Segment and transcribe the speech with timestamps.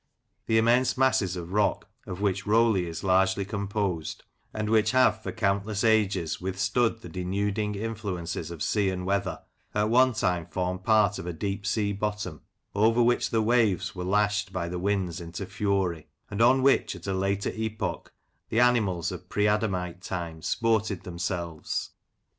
[0.47, 5.31] The immense masses of rock of which Rowley is largely composed, and which have for
[5.31, 9.43] countless ages withstood the denuding influences of sea and weather,
[9.75, 12.41] at one time formed part of a deep sea bottom,
[12.73, 17.05] over which the waves were lashed by the winds into fury; and on which, at
[17.05, 18.11] a later epoch,
[18.49, 21.91] the animals of pre adamite time sported them selves.